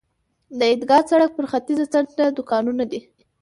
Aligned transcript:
د 0.57 0.59
عیدګاه 0.69 1.03
سړک 1.09 1.31
پر 1.37 1.45
ختیځه 1.51 1.85
څنډه 1.93 2.25
دوکانونه 2.37 2.83
دي. 2.91 2.99